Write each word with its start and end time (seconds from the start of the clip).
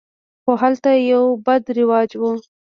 خو 0.43 0.51
هلته 0.61 0.89
یو 1.11 1.23
بد 1.45 1.63
رواج 1.77 2.09
و. 2.21 2.21